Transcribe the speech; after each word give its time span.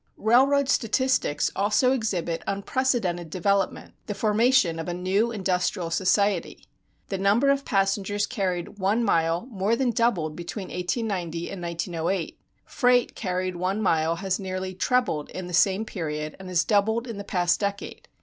Railroad 0.17 0.67
statistics 0.67 1.51
also 1.55 1.91
exhibit 1.91 2.41
unprecedented 2.47 3.29
development, 3.29 3.93
the 4.07 4.15
formation 4.15 4.79
of 4.79 4.87
a 4.87 4.95
new 4.95 5.31
industrial 5.31 5.91
society. 5.91 6.65
The 7.09 7.19
number 7.19 7.51
of 7.51 7.65
passengers 7.65 8.25
carried 8.25 8.79
one 8.79 9.03
mile 9.03 9.45
more 9.51 9.75
than 9.75 9.91
doubled 9.91 10.35
between 10.35 10.69
1890 10.69 11.51
and 11.51 11.61
1908; 11.61 12.39
freight 12.65 13.13
carried 13.15 13.55
one 13.57 13.79
mile 13.79 14.15
has 14.15 14.39
nearly 14.39 14.73
trebled 14.73 15.29
in 15.29 15.45
the 15.45 15.53
same 15.53 15.85
period 15.85 16.35
and 16.39 16.49
has 16.49 16.63
doubled 16.63 17.05
in 17.05 17.19
the 17.19 17.23
past 17.23 17.59
decade. 17.59 18.07